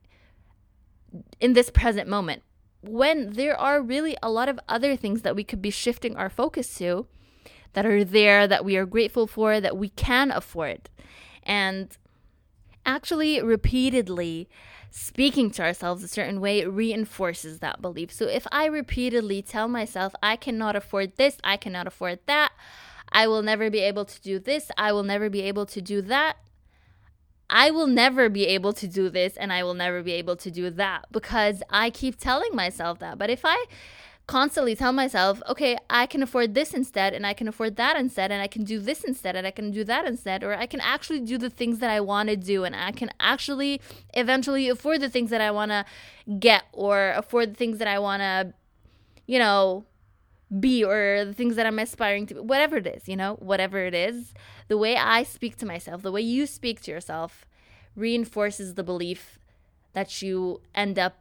in 1.41 1.53
this 1.53 1.71
present 1.71 2.09
moment. 2.09 2.43
When 2.81 3.33
there 3.33 3.57
are 3.59 3.81
really 3.81 4.17
a 4.23 4.31
lot 4.31 4.49
of 4.49 4.59
other 4.69 4.97
things 4.97 5.23
that 5.23 5.37
we 5.37 5.45
could 5.45 5.63
be 5.63 5.71
shifting 5.71 6.17
our 6.17 6.29
focus 6.29 6.75
to 6.79 7.07
that 7.75 7.87
are 7.87 8.05
there, 8.05 8.47
that 8.47 8.65
we 8.65 8.77
are 8.77 8.87
grateful 8.87 9.27
for, 9.27 9.61
that 9.61 9.77
we 9.77 9.89
can 9.91 10.31
afford. 10.31 10.91
And 11.43 11.97
actually, 12.85 13.41
repeatedly 13.41 14.49
speaking 14.91 15.51
to 15.51 15.63
ourselves 15.63 16.03
a 16.03 16.09
certain 16.09 16.41
way 16.41 16.65
reinforces 16.67 17.61
that 17.61 17.81
belief. 17.81 18.13
So 18.13 18.27
if 18.27 18.47
I 18.53 18.67
repeatedly 18.67 19.41
tell 19.41 19.67
myself, 19.67 20.15
I 20.23 20.37
cannot 20.37 20.77
afford 20.77 21.17
this, 21.17 21.39
I 21.43 21.57
cannot 21.57 21.87
afford 21.87 22.19
that, 22.27 22.53
I 23.11 23.27
will 23.27 23.43
never 23.43 23.71
be 23.71 23.81
able 23.81 24.05
to 24.05 24.21
do 24.21 24.39
this, 24.39 24.71
I 24.77 24.93
will 24.93 25.03
never 25.03 25.31
be 25.31 25.41
able 25.43 25.65
to 25.67 25.81
do 25.81 26.03
that, 26.03 26.37
I 27.53 27.71
will 27.71 27.87
never 27.87 28.31
be 28.31 28.47
able 28.47 28.73
to 28.73 28.89
do 28.89 29.11
this 29.11 29.37
and 29.37 29.53
I 29.53 29.63
will 29.63 29.75
never 29.75 30.03
be 30.03 30.13
able 30.13 30.37
to 30.37 30.51
do 30.51 30.71
that 30.71 31.05
because 31.13 31.63
I 31.69 31.91
keep 31.91 32.19
telling 32.19 32.57
myself 32.57 32.99
that. 33.01 33.19
But 33.19 33.29
if 33.29 33.43
I 33.45 33.67
constantly 34.27 34.75
tell 34.75 34.93
myself, 34.93 35.43
okay, 35.47 35.77
I 35.91 36.07
can 36.07 36.23
afford 36.23 36.55
this 36.55 36.73
instead, 36.73 37.13
and 37.13 37.27
I 37.27 37.35
can 37.35 37.49
afford 37.49 37.77
that 37.77 37.97
instead, 37.97 38.31
and 38.31 38.41
I 38.41 38.47
can 38.47 38.65
do 38.65 38.79
this 38.79 39.05
instead, 39.05 39.37
and 39.37 39.47
I 39.47 39.51
can 39.51 39.71
do 39.71 39.85
that 39.85 40.07
instead, 40.07 40.43
or 40.43 40.55
I 40.55 40.65
can 40.65 40.81
actually 40.81 41.21
do 41.21 41.37
the 41.37 41.51
things 41.51 41.81
that 41.81 41.91
I 41.91 42.01
want 42.01 42.31
to 42.31 42.37
do, 42.37 42.65
and 42.65 42.75
I 42.75 42.93
can 42.93 43.11
actually 43.21 43.81
eventually 44.15 44.69
afford 44.69 45.01
the 45.01 45.11
things 45.11 45.29
that 45.31 45.41
I 45.41 45.51
want 45.51 45.73
to 45.73 45.85
get, 46.39 46.63
or 46.73 47.11
afford 47.11 47.51
the 47.51 47.57
things 47.57 47.79
that 47.79 47.89
I 47.89 47.99
want 47.99 48.23
to, 48.23 48.55
you 49.27 49.39
know, 49.39 49.85
be, 50.61 50.85
or 50.85 51.25
the 51.25 51.35
things 51.35 51.57
that 51.57 51.67
I'm 51.67 51.79
aspiring 51.79 52.27
to 52.27 52.35
be, 52.35 52.41
whatever 52.41 52.77
it 52.77 52.87
is, 52.87 53.09
you 53.09 53.17
know, 53.17 53.37
whatever 53.37 53.79
it 53.79 53.95
is, 53.95 54.35
the 54.69 54.79
way 54.79 54.97
I 54.97 55.23
speak 55.23 55.57
to 55.59 55.67
myself, 55.67 56.03
the 56.03 56.13
way 56.13 56.21
you 56.21 56.47
speak 56.47 56.81
to 56.83 56.91
yourself 56.91 57.47
reinforces 57.97 58.75
the 58.75 58.83
belief 58.83 59.39
that 59.93 60.23
you 60.23 60.61
end 60.75 60.99
up 60.99 61.19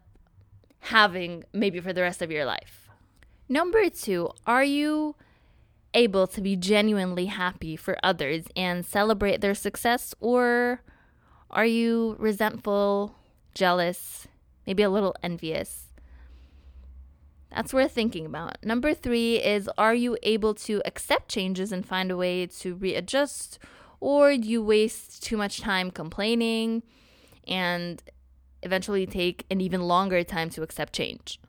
having 0.79 1.43
maybe 1.53 1.79
for 1.79 1.93
the 1.93 2.01
rest 2.01 2.21
of 2.21 2.31
your 2.31 2.45
life. 2.45 2.89
Number 3.47 3.89
two, 3.89 4.29
are 4.47 4.63
you 4.63 5.15
able 5.93 6.25
to 6.27 6.41
be 6.41 6.55
genuinely 6.55 7.25
happy 7.25 7.75
for 7.75 7.97
others 8.01 8.45
and 8.55 8.85
celebrate 8.85 9.41
their 9.41 9.53
success, 9.53 10.15
or 10.19 10.81
are 11.49 11.65
you 11.65 12.15
resentful, 12.17 13.15
jealous, 13.53 14.27
maybe 14.65 14.83
a 14.83 14.89
little 14.89 15.15
envious? 15.21 15.90
That's 17.53 17.73
worth 17.73 17.91
thinking 17.91 18.25
about. 18.25 18.57
Number 18.63 18.93
three 18.93 19.35
is 19.35 19.69
Are 19.77 19.93
you 19.93 20.17
able 20.23 20.53
to 20.55 20.81
accept 20.85 21.29
changes 21.29 21.71
and 21.71 21.85
find 21.85 22.09
a 22.09 22.17
way 22.17 22.47
to 22.47 22.75
readjust, 22.75 23.59
or 23.99 24.37
do 24.37 24.47
you 24.47 24.63
waste 24.63 25.21
too 25.21 25.37
much 25.37 25.59
time 25.59 25.91
complaining 25.91 26.83
and 27.47 28.01
eventually 28.63 29.05
take 29.05 29.45
an 29.51 29.59
even 29.59 29.81
longer 29.81 30.23
time 30.23 30.49
to 30.51 30.63
accept 30.63 30.93
change? 30.93 31.39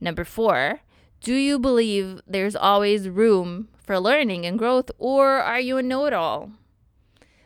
Number 0.00 0.24
four, 0.24 0.80
do 1.20 1.34
you 1.34 1.58
believe 1.58 2.20
there's 2.26 2.56
always 2.56 3.08
room 3.08 3.68
for 3.76 4.00
learning 4.00 4.46
and 4.46 4.58
growth, 4.58 4.90
or 4.98 5.28
are 5.28 5.60
you 5.60 5.76
a 5.76 5.82
know 5.82 6.06
it 6.06 6.12
all? 6.12 6.50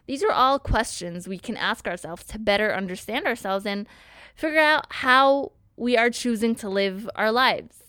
These 0.07 0.23
are 0.23 0.33
all 0.33 0.61
questions 0.61 1.27
we 1.27 1.39
can 1.39 1.57
ask 1.57 1.89
ourselves 1.89 2.25
to 2.27 2.39
better 2.39 2.73
understand 2.73 3.27
ourselves 3.27 3.67
and 3.67 3.89
figure 4.37 4.61
out 4.61 4.87
how 4.91 5.53
we 5.77 5.97
are 5.97 6.11
choosing 6.11 6.55
to 6.55 6.69
live 6.69 7.11
our 7.17 7.33
lives. 7.33 7.86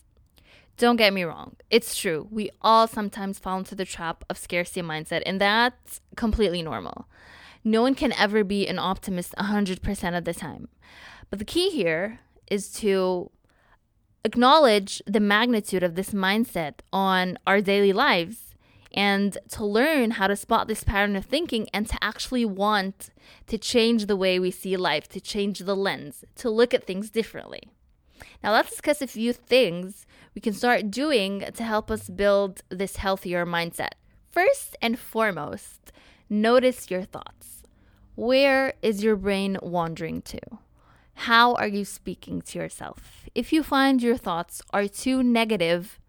Don't 0.78 0.98
get 0.98 1.14
me 1.14 1.24
wrong, 1.24 1.56
it's 1.72 1.98
true. 1.98 2.28
We 2.30 2.52
all 2.62 2.88
sometimes 2.88 3.40
fall 3.40 3.58
into 3.58 3.74
the 3.74 3.86
trap 3.86 4.24
of 4.30 4.38
scarcity 4.38 4.84
mindset, 4.84 5.24
and 5.26 5.42
that's 5.42 6.02
completely 6.16 6.62
normal. 6.62 7.08
No 7.64 7.82
one 7.82 7.96
can 7.96 8.14
ever 8.14 8.44
be 8.44 8.68
an 8.68 8.78
optimist 8.78 9.34
100% 9.40 10.18
of 10.18 10.24
the 10.24 10.34
time. 10.34 10.70
But 11.30 11.40
the 11.40 11.46
key 11.46 11.72
here 11.72 12.20
is 12.50 12.72
to 12.74 13.32
acknowledge 14.24 15.02
the 15.08 15.20
magnitude 15.20 15.84
of 15.84 15.96
this 15.96 16.12
mindset 16.12 16.76
on 16.94 17.40
our 17.48 17.60
daily 17.60 17.92
lives 17.92 18.56
and 18.94 19.38
to 19.50 19.66
learn 19.66 20.12
how 20.12 20.28
to 20.28 20.36
spot 20.36 20.68
this 20.68 20.84
pattern 20.84 21.16
of 21.16 21.26
thinking 21.26 21.68
and 21.74 21.88
to 21.90 21.98
actually 22.02 22.46
want 22.46 23.10
to 23.48 23.58
change 23.58 24.06
the 24.06 24.16
way 24.16 24.40
we 24.40 24.52
see 24.52 24.78
life, 24.78 25.08
to 25.10 25.20
change 25.20 25.60
the 25.60 25.76
lens, 25.76 26.24
to 26.36 26.50
look 26.50 26.74
at 26.74 26.86
things 26.86 27.10
differently. 27.10 27.64
Now, 28.44 28.52
let's 28.52 28.72
discuss 28.72 29.02
a 29.02 29.08
few 29.08 29.34
things 29.34 30.06
we 30.36 30.42
can 30.42 30.54
start 30.54 30.92
doing 30.92 31.44
to 31.54 31.64
help 31.64 31.90
us 31.90 32.10
build 32.10 32.62
this 32.70 32.98
healthier 32.98 33.46
mindset. 33.46 33.94
First 34.30 34.76
and 34.82 35.00
foremost, 35.00 35.92
notice 36.30 36.92
your 36.92 37.04
thoughts. 37.04 37.64
Where 38.16 38.74
is 38.82 39.04
your 39.04 39.16
brain 39.16 39.58
wandering 39.62 40.22
to? 40.24 40.40
How 41.22 41.56
are 41.56 41.68
you 41.68 41.86
speaking 41.86 42.42
to 42.44 42.60
yourself? 42.60 43.26
If 43.34 43.52
you 43.52 43.64
find 43.64 44.02
your 44.02 44.18
thoughts 44.18 44.62
are 44.72 44.88
too 44.88 45.24
negative, 45.24 46.00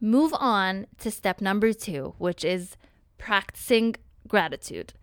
move 0.00 0.34
on 0.38 0.86
to 0.98 1.10
step 1.10 1.40
number 1.40 1.72
two, 1.72 2.14
which 2.18 2.44
is 2.44 2.76
practicing 3.18 3.94
gratitude. 4.26 4.94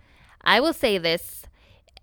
I 0.41 0.59
will 0.59 0.73
say 0.73 0.97
this 0.97 1.43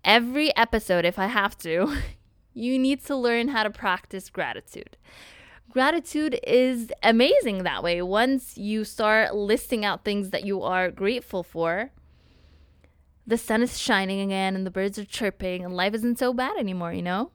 every 0.03 0.55
episode 0.57 1.05
if 1.05 1.19
I 1.19 1.27
have 1.27 1.57
to. 1.59 1.95
You 2.53 2.77
need 2.77 3.03
to 3.05 3.15
learn 3.15 3.49
how 3.49 3.63
to 3.63 3.69
practice 3.69 4.29
gratitude. 4.29 4.97
Gratitude 5.69 6.39
is 6.45 6.91
amazing 7.01 7.63
that 7.63 7.83
way. 7.83 8.01
Once 8.01 8.57
you 8.57 8.83
start 8.83 9.33
listing 9.33 9.83
out 9.83 10.05
things 10.05 10.29
that 10.29 10.45
you 10.45 10.61
are 10.61 10.91
grateful 10.91 11.41
for, 11.41 11.91
the 13.25 13.37
sun 13.37 13.63
is 13.63 13.79
shining 13.79 14.21
again 14.21 14.55
and 14.55 14.65
the 14.65 14.71
birds 14.71 14.99
are 14.99 15.05
chirping 15.05 15.63
and 15.63 15.75
life 15.75 15.93
isn't 15.93 16.19
so 16.19 16.33
bad 16.33 16.57
anymore, 16.57 16.93
you 16.93 17.01
know? 17.01 17.31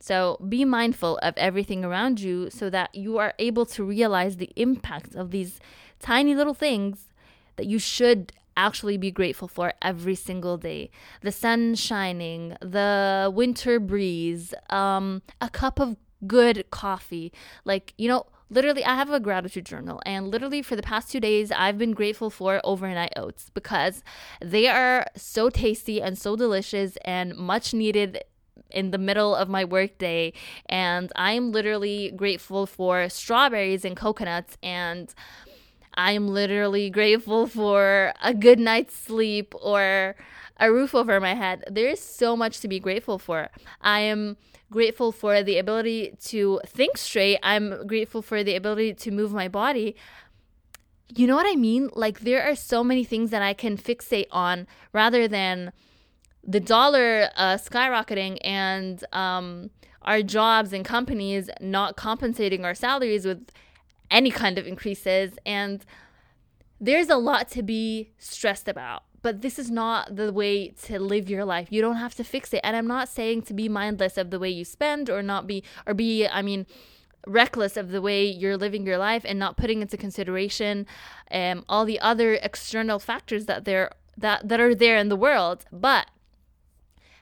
So 0.00 0.36
be 0.48 0.64
mindful 0.64 1.18
of 1.18 1.34
everything 1.36 1.84
around 1.84 2.20
you 2.20 2.50
so 2.50 2.68
that 2.70 2.94
you 2.94 3.18
are 3.18 3.34
able 3.38 3.64
to 3.66 3.84
realize 3.84 4.36
the 4.36 4.50
impact 4.56 5.14
of 5.14 5.30
these 5.30 5.60
tiny 6.00 6.34
little 6.34 6.54
things 6.54 7.08
that 7.56 7.66
you 7.66 7.78
should 7.78 8.32
actually 8.56 8.96
be 8.96 9.10
grateful 9.10 9.48
for 9.48 9.72
every 9.82 10.14
single 10.14 10.56
day. 10.56 10.90
The 11.22 11.32
sun 11.32 11.74
shining, 11.74 12.56
the 12.60 13.30
winter 13.34 13.80
breeze, 13.80 14.54
um, 14.70 15.22
a 15.40 15.48
cup 15.48 15.80
of 15.80 15.96
good 16.26 16.70
coffee. 16.70 17.32
Like, 17.64 17.94
you 17.98 18.08
know, 18.08 18.26
literally 18.50 18.84
i 18.84 18.94
have 18.94 19.10
a 19.10 19.18
gratitude 19.18 19.64
journal 19.64 19.98
and 20.04 20.28
literally 20.28 20.60
for 20.60 20.76
the 20.76 20.82
past 20.82 21.10
two 21.10 21.18
days 21.18 21.50
i've 21.52 21.78
been 21.78 21.92
grateful 21.92 22.28
for 22.28 22.60
overnight 22.64 23.10
oats 23.16 23.50
because 23.54 24.04
they 24.42 24.68
are 24.68 25.06
so 25.16 25.48
tasty 25.48 26.02
and 26.02 26.18
so 26.18 26.36
delicious 26.36 26.98
and 27.02 27.34
much 27.34 27.72
needed 27.72 28.22
in 28.72 28.90
the 28.90 28.98
middle 28.98 29.34
of 29.34 29.48
my 29.48 29.64
workday. 29.64 30.32
And 30.66 31.12
I'm 31.16 31.52
literally 31.52 32.10
grateful 32.16 32.66
for 32.66 33.08
strawberries 33.08 33.84
and 33.84 33.96
coconuts. 33.96 34.56
And 34.62 35.14
I'm 35.94 36.28
literally 36.28 36.90
grateful 36.90 37.46
for 37.46 38.12
a 38.22 38.34
good 38.34 38.58
night's 38.58 38.96
sleep 38.96 39.54
or 39.60 40.16
a 40.58 40.72
roof 40.72 40.94
over 40.94 41.20
my 41.20 41.34
head. 41.34 41.64
There 41.70 41.88
is 41.88 42.00
so 42.00 42.36
much 42.36 42.60
to 42.60 42.68
be 42.68 42.78
grateful 42.78 43.18
for. 43.18 43.50
I 43.80 44.00
am 44.00 44.36
grateful 44.70 45.12
for 45.12 45.42
the 45.42 45.58
ability 45.58 46.14
to 46.26 46.60
think 46.66 46.96
straight. 46.96 47.38
I'm 47.42 47.86
grateful 47.86 48.22
for 48.22 48.42
the 48.42 48.54
ability 48.54 48.94
to 48.94 49.10
move 49.10 49.32
my 49.32 49.48
body. 49.48 49.96
You 51.14 51.26
know 51.26 51.36
what 51.36 51.46
I 51.46 51.56
mean? 51.56 51.90
Like, 51.94 52.20
there 52.20 52.42
are 52.42 52.54
so 52.54 52.82
many 52.82 53.04
things 53.04 53.30
that 53.30 53.42
I 53.42 53.52
can 53.52 53.76
fixate 53.76 54.28
on 54.30 54.66
rather 54.92 55.28
than 55.28 55.72
the 56.42 56.60
dollar 56.60 57.28
uh, 57.36 57.56
skyrocketing 57.56 58.38
and 58.42 59.04
um, 59.12 59.70
our 60.02 60.22
jobs 60.22 60.72
and 60.72 60.84
companies 60.84 61.50
not 61.60 61.96
compensating 61.96 62.64
our 62.64 62.74
salaries 62.74 63.26
with 63.26 63.50
any 64.12 64.30
kind 64.30 64.58
of 64.58 64.66
increases. 64.66 65.32
And 65.44 65.84
there's 66.80 67.08
a 67.08 67.16
lot 67.16 67.48
to 67.52 67.62
be 67.62 68.12
stressed 68.18 68.68
about. 68.68 69.02
but 69.22 69.40
this 69.40 69.58
is 69.58 69.70
not 69.70 70.16
the 70.16 70.32
way 70.32 70.68
to 70.68 70.98
live 70.98 71.30
your 71.30 71.44
life. 71.44 71.68
You 71.70 71.80
don't 71.80 71.96
have 71.96 72.14
to 72.16 72.24
fix 72.24 72.52
it. 72.52 72.60
And 72.64 72.76
I'm 72.76 72.88
not 72.88 73.08
saying 73.08 73.42
to 73.42 73.54
be 73.54 73.68
mindless 73.68 74.18
of 74.18 74.30
the 74.30 74.38
way 74.38 74.50
you 74.50 74.64
spend 74.64 75.08
or 75.08 75.22
not 75.22 75.46
be, 75.46 75.62
or 75.86 75.94
be, 75.94 76.26
I 76.26 76.42
mean, 76.42 76.66
reckless 77.26 77.76
of 77.76 77.90
the 77.90 78.02
way 78.02 78.24
you're 78.26 78.56
living 78.56 78.84
your 78.84 78.98
life 78.98 79.22
and 79.24 79.38
not 79.38 79.56
putting 79.56 79.80
into 79.80 79.96
consideration 79.96 80.86
um, 81.30 81.64
all 81.68 81.84
the 81.84 82.00
other 82.00 82.34
external 82.34 82.98
factors 82.98 83.46
that 83.46 83.64
there 83.64 83.92
that 84.18 84.48
that 84.48 84.60
are 84.60 84.74
there 84.74 84.96
in 84.96 85.08
the 85.08 85.16
world 85.16 85.64
but 85.72 86.08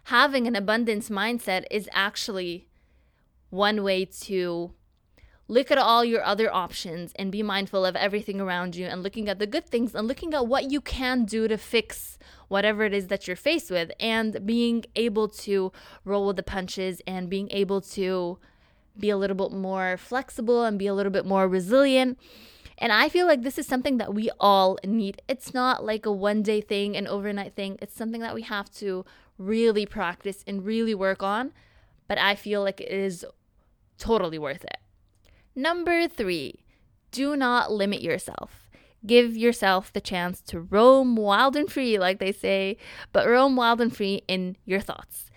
having 0.05 0.47
an 0.47 0.57
abundance 0.57 1.11
mindset 1.11 1.65
is 1.71 1.87
actually 1.93 2.67
one 3.51 3.83
way 3.83 4.07
to 4.07 4.73
look 5.51 5.73
at 5.73 5.79
all 5.79 6.05
your 6.05 6.23
other 6.23 6.53
options 6.55 7.13
and 7.17 7.33
be 7.33 7.43
mindful 7.43 7.85
of 7.85 7.97
everything 7.97 8.41
around 8.41 8.77
you 8.77 8.87
and 8.87 9.03
looking 9.03 9.29
at 9.29 9.41
the 9.41 9.49
good 9.49 9.67
things 9.67 9.97
and 9.97 10.07
looking 10.07 10.33
at 10.33 10.47
what 10.47 10.71
you 10.71 10.81
can 10.81 11.25
do 11.25 11.49
to 11.49 11.59
fix 11.59 12.19
whatever 12.47 12.85
it 12.85 12.95
is 12.95 13.09
that 13.09 13.27
you're 13.27 13.35
faced 13.35 13.69
with 13.69 13.91
and 13.99 14.47
being 14.47 14.85
able 14.95 15.27
to 15.27 15.73
roll 16.05 16.29
with 16.29 16.37
the 16.37 16.43
punches 16.45 17.03
and 17.05 17.29
being 17.29 17.51
able 17.51 17.81
to 17.81 18.39
be 18.97 19.11
a 19.11 19.17
little 19.17 19.37
bit 19.37 19.51
more 19.51 19.97
flexible 19.97 20.63
and 20.63 20.79
be 20.79 20.87
a 20.87 20.95
little 20.95 21.11
bit 21.11 21.27
more 21.27 21.49
resilient. 21.49 22.17
And 22.79 22.93
I 22.93 23.09
feel 23.09 23.27
like 23.27 23.43
this 23.43 23.59
is 23.59 23.67
something 23.67 23.99
that 23.99 24.15
we 24.15 24.31
all 24.39 24.79
need. 24.85 25.21
It's 25.27 25.53
not 25.53 25.85
like 25.85 26.07
a 26.07 26.13
one 26.13 26.43
day 26.45 26.61
thing, 26.61 26.97
an 26.97 27.09
overnight 27.09 27.57
thing. 27.57 27.77
It's 27.83 27.97
something 27.97 28.21
that 28.21 28.37
we 28.37 28.43
have 28.43 28.71
to 28.75 29.05
really 29.37 29.85
practice 29.85 30.45
and 30.47 30.65
really 30.65 30.95
work 30.95 31.25
on. 31.25 31.53
But 32.07 32.19
I 32.19 32.37
feel 32.37 32.63
like 32.63 32.81
it 32.81 32.93
is 32.93 33.27
totally 33.99 34.39
worth 34.39 34.65
it. 34.65 34.80
Number 35.61 36.09
three, 36.09 36.65
do 37.11 37.37
not 37.37 37.71
limit 37.71 38.01
yourself. 38.01 38.71
Give 39.05 39.37
yourself 39.37 39.93
the 39.93 40.01
chance 40.01 40.41
to 40.45 40.59
roam 40.59 41.17
wild 41.17 41.55
and 41.55 41.71
free, 41.71 41.99
like 41.99 42.19
they 42.19 42.33
say, 42.33 42.79
but 43.13 43.29
roam 43.29 43.57
wild 43.57 43.79
and 43.79 43.95
free 43.95 44.23
in 44.27 44.57
your 44.65 44.81
thoughts. 44.81 45.31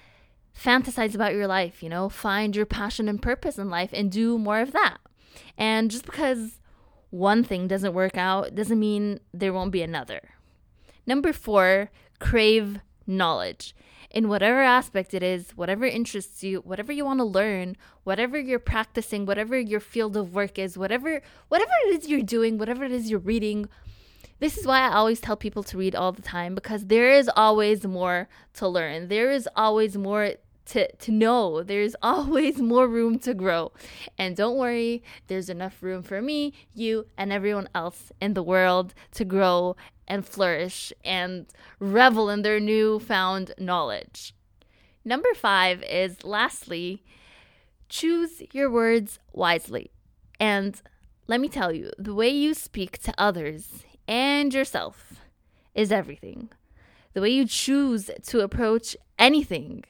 Fantasize 0.57 1.13
about 1.13 1.33
your 1.33 1.45
life, 1.45 1.83
you 1.83 1.89
know, 1.89 2.07
find 2.07 2.55
your 2.55 2.65
passion 2.65 3.09
and 3.09 3.21
purpose 3.21 3.57
in 3.57 3.69
life 3.69 3.89
and 3.91 4.09
do 4.09 4.37
more 4.37 4.61
of 4.61 4.71
that. 4.71 4.99
And 5.57 5.91
just 5.91 6.05
because 6.05 6.61
one 7.09 7.43
thing 7.43 7.67
doesn't 7.67 7.93
work 7.93 8.15
out 8.15 8.55
doesn't 8.55 8.79
mean 8.79 9.19
there 9.33 9.51
won't 9.51 9.73
be 9.73 9.81
another. 9.81 10.21
Number 11.05 11.33
four, 11.33 11.91
crave 12.19 12.79
knowledge 13.05 13.75
in 14.13 14.29
whatever 14.29 14.61
aspect 14.61 15.13
it 15.13 15.23
is, 15.23 15.51
whatever 15.57 15.85
interests 15.85 16.43
you, 16.43 16.59
whatever 16.59 16.91
you 16.93 17.03
want 17.03 17.19
to 17.19 17.25
learn, 17.25 17.75
whatever 18.03 18.39
you're 18.39 18.59
practicing, 18.59 19.25
whatever 19.25 19.59
your 19.59 19.79
field 19.79 20.15
of 20.15 20.35
work 20.35 20.59
is, 20.59 20.77
whatever 20.77 21.21
whatever 21.49 21.71
it 21.87 21.95
is 21.97 22.07
you're 22.07 22.21
doing, 22.21 22.57
whatever 22.57 22.83
it 22.83 22.91
is 22.91 23.09
you're 23.09 23.19
reading. 23.19 23.67
This 24.39 24.57
is 24.57 24.67
why 24.67 24.81
I 24.81 24.93
always 24.93 25.19
tell 25.19 25.35
people 25.35 25.63
to 25.63 25.77
read 25.77 25.95
all 25.95 26.11
the 26.11 26.21
time 26.21 26.53
because 26.53 26.85
there 26.85 27.11
is 27.11 27.29
always 27.35 27.85
more 27.85 28.27
to 28.55 28.67
learn. 28.67 29.07
There 29.07 29.31
is 29.31 29.49
always 29.55 29.97
more 29.97 30.33
to, 30.65 30.91
to 30.95 31.11
know 31.11 31.63
there's 31.63 31.95
always 32.03 32.59
more 32.59 32.87
room 32.87 33.19
to 33.19 33.33
grow. 33.33 33.71
And 34.17 34.35
don't 34.35 34.57
worry, 34.57 35.03
there's 35.27 35.49
enough 35.49 35.81
room 35.81 36.03
for 36.03 36.21
me, 36.21 36.53
you, 36.73 37.07
and 37.17 37.31
everyone 37.31 37.69
else 37.73 38.11
in 38.21 38.33
the 38.33 38.43
world 38.43 38.93
to 39.13 39.25
grow 39.25 39.75
and 40.07 40.25
flourish 40.25 40.93
and 41.03 41.45
revel 41.79 42.29
in 42.29 42.41
their 42.41 42.59
newfound 42.59 43.53
knowledge. 43.57 44.33
Number 45.05 45.33
five 45.33 45.83
is 45.83 46.23
lastly, 46.23 47.03
choose 47.89 48.41
your 48.51 48.69
words 48.69 49.19
wisely. 49.33 49.91
And 50.39 50.81
let 51.27 51.39
me 51.39 51.49
tell 51.49 51.71
you, 51.71 51.91
the 51.97 52.13
way 52.13 52.29
you 52.29 52.53
speak 52.53 52.97
to 52.99 53.13
others 53.17 53.83
and 54.07 54.53
yourself 54.53 55.21
is 55.73 55.91
everything. 55.91 56.49
The 57.13 57.21
way 57.21 57.29
you 57.29 57.45
choose 57.45 58.09
to 58.23 58.39
approach 58.41 58.97
anything. 59.19 59.83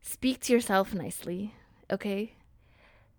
Speak 0.00 0.40
to 0.40 0.52
yourself 0.52 0.94
nicely, 0.94 1.54
okay? 1.90 2.34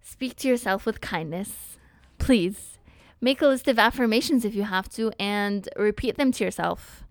Speak 0.01 0.35
to 0.37 0.47
yourself 0.47 0.85
with 0.85 0.99
kindness. 0.99 1.77
Please 2.17 2.77
Make 3.23 3.41
a 3.41 3.47
list 3.47 3.69
of 3.69 3.79
affirmations 3.79 4.43
if 4.43 4.53
you 4.53 4.63
have 4.63 4.89
to 4.95 5.13
and 5.17 5.69
repeat 5.77 6.17
them 6.17 6.33
to 6.33 6.43
yourself. 6.43 7.05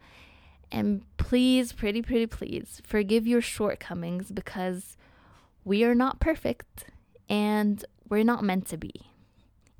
And 0.70 1.06
please, 1.16 1.72
pretty, 1.72 2.02
pretty, 2.02 2.26
please 2.26 2.82
forgive 2.84 3.26
your 3.26 3.40
shortcomings 3.40 4.30
because 4.30 4.98
we 5.64 5.84
are 5.84 5.94
not 5.94 6.20
perfect 6.20 6.84
and 7.30 7.82
we're 8.10 8.24
not 8.24 8.44
meant 8.44 8.66
to 8.66 8.76
be. 8.76 8.92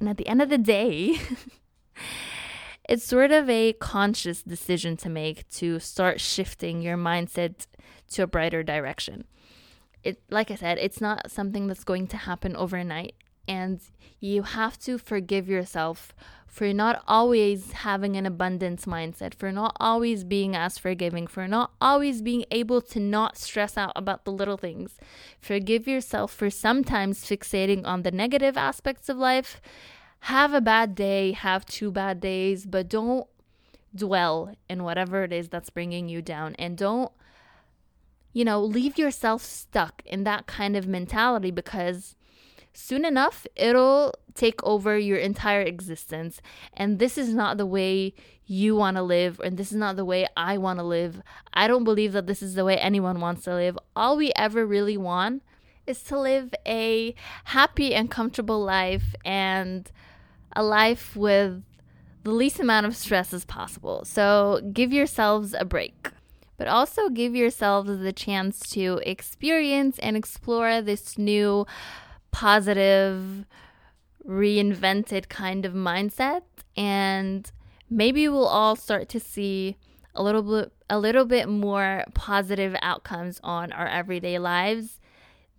And 0.01 0.09
at 0.09 0.16
the 0.16 0.27
end 0.27 0.40
of 0.40 0.49
the 0.49 0.57
day, 0.57 1.18
it's 2.88 3.05
sort 3.05 3.31
of 3.31 3.51
a 3.51 3.75
conscious 3.75 4.42
decision 4.42 4.97
to 4.97 5.11
make 5.11 5.47
to 5.57 5.79
start 5.81 6.18
shifting 6.18 6.81
your 6.81 6.97
mindset 6.97 7.66
to 8.12 8.23
a 8.23 8.27
brighter 8.27 8.62
direction. 8.62 9.27
It 10.03 10.23
like 10.31 10.51
I 10.51 10.55
said, 10.55 10.79
it's 10.79 11.03
not 11.03 11.31
something 11.31 11.66
that's 11.66 11.85
going 11.85 12.07
to 12.07 12.16
happen 12.16 12.57
overnight 12.57 13.16
and 13.49 13.81
you 14.21 14.43
have 14.43 14.79
to 14.81 14.99
forgive 14.99 15.49
yourself 15.49 16.15
for 16.47 16.73
not 16.73 17.03
always 17.09 17.73
having 17.73 18.15
an 18.15 18.27
abundance 18.27 18.85
mindset, 18.85 19.35
for 19.35 19.51
not 19.51 19.75
always 19.81 20.23
being 20.23 20.55
as 20.55 20.77
forgiving, 20.77 21.27
for 21.27 21.49
not 21.49 21.73
always 21.81 22.21
being 22.21 22.45
able 22.51 22.83
to 22.83 23.01
not 23.01 23.39
stress 23.39 23.79
out 23.79 23.93
about 23.97 24.27
the 24.27 24.31
little 24.31 24.59
things. 24.59 24.99
Forgive 25.41 25.89
yourself 25.89 26.31
for 26.31 26.51
sometimes 26.51 27.25
fixating 27.25 27.87
on 27.87 28.03
the 28.03 28.11
negative 28.11 28.59
aspects 28.59 29.09
of 29.09 29.17
life. 29.17 29.63
Have 30.27 30.53
a 30.53 30.61
bad 30.61 30.95
day, 30.95 31.33
have 31.33 31.65
two 31.65 31.91
bad 31.91 32.21
days, 32.21 32.67
but 32.67 32.87
don't 32.89 33.27
dwell 33.95 34.55
in 34.69 34.85
whatever 34.85 35.25
it 35.25 35.33
is 35.33 35.49
that's 35.49 35.71
bringing 35.71 36.09
you 36.09 36.23
down 36.23 36.55
and 36.59 36.79
don't 36.79 37.13
you 38.33 38.45
know 38.45 38.63
leave 38.63 38.97
yourself 38.97 39.43
stuck 39.45 40.03
in 40.07 40.25
that 40.25 40.47
kind 40.47 40.77
of 40.77 40.87
mentality 40.87 41.51
because 41.51 42.17
soon 42.73 43.05
enough 43.05 43.47
it'll 43.57 44.15
take 44.35 44.63
over 44.65 44.99
your 44.99 45.19
entire 45.19 45.63
existence. 45.63 46.41
And 46.75 46.99
this 46.99 47.19
is 47.19 47.35
not 47.35 47.59
the 47.59 47.67
way 47.67 48.15
you 48.47 48.75
want 48.75 48.97
to 48.97 49.03
live, 49.03 49.41
and 49.45 49.57
this 49.57 49.71
is 49.71 49.79
not 49.79 49.97
the 49.97 50.05
way 50.05 50.27
I 50.37 50.59
want 50.59 50.79
to 50.79 50.85
live. 50.85 51.23
I 51.55 51.69
don't 51.69 51.85
believe 51.85 52.13
that 52.13 52.27
this 52.27 52.43
is 52.43 52.55
the 52.55 52.65
way 52.65 52.77
anyone 52.77 53.21
wants 53.21 53.45
to 53.45 53.55
live. 53.55 53.79
All 53.95 54.17
we 54.17 54.33
ever 54.37 54.67
really 54.67 54.97
want 54.97 55.43
is 55.87 56.03
to 56.05 56.19
live 56.19 56.55
a 56.67 57.15
happy 57.45 57.95
and 57.95 58.11
comfortable 58.11 58.63
life 58.63 59.15
and 59.25 59.91
a 60.55 60.63
life 60.63 61.17
with 61.17 61.63
the 62.25 62.31
least 62.31 62.61
amount 62.61 62.87
of 62.87 62.97
stress 62.97 63.33
as 63.33 63.45
possible. 63.45 64.05
So 64.05 64.61
give 64.73 64.93
yourselves 64.93 65.55
a 65.59 65.65
break. 65.65 66.11
But 66.59 66.69
also 66.69 67.09
give 67.09 67.35
yourselves 67.35 67.99
the 67.99 68.13
chance 68.13 68.61
to 68.71 69.01
experience 69.05 69.99
and 69.99 70.17
explore 70.17 70.81
this 70.81 71.19
new 71.19 71.67
positive, 72.33 73.45
reinvented 74.27 75.29
kind 75.29 75.64
of 75.64 75.73
mindset 75.73 76.42
and 76.77 77.51
maybe 77.90 78.29
we'll 78.29 78.47
all 78.47 78.77
start 78.77 79.09
to 79.09 79.21
see 79.21 79.77
a 80.14 80.23
little 80.23 80.42
bit 80.42 80.73
a 80.88 80.99
little 80.99 81.25
bit 81.25 81.49
more 81.49 82.05
positive 82.14 82.77
outcomes 82.83 83.40
on 83.42 83.73
our 83.73 83.87
everyday 83.87 84.38
lives 84.38 85.01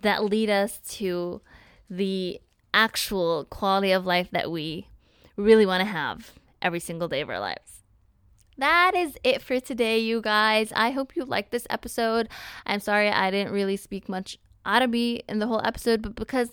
that 0.01 0.23
lead 0.23 0.49
us 0.49 0.79
to 0.87 1.41
the 1.89 2.39
actual 2.73 3.45
quality 3.45 3.91
of 3.91 4.05
life 4.05 4.29
that 4.31 4.51
we 4.51 4.87
really 5.35 5.65
want 5.65 5.81
to 5.81 5.85
have 5.85 6.33
every 6.61 6.79
single 6.79 7.07
day 7.07 7.21
of 7.21 7.29
our 7.29 7.39
lives. 7.39 7.83
That 8.57 8.93
is 8.95 9.17
it 9.23 9.41
for 9.41 9.59
today, 9.59 9.99
you 9.99 10.21
guys. 10.21 10.71
I 10.75 10.91
hope 10.91 11.15
you 11.15 11.25
liked 11.25 11.51
this 11.51 11.65
episode. 11.69 12.29
I'm 12.65 12.79
sorry 12.79 13.09
I 13.09 13.31
didn't 13.31 13.51
really 13.51 13.77
speak 13.77 14.07
much 14.07 14.37
ought 14.65 14.79
to 14.79 14.87
be 14.87 15.23
in 15.27 15.39
the 15.39 15.47
whole 15.47 15.61
episode, 15.65 16.01
but 16.01 16.15
because 16.15 16.51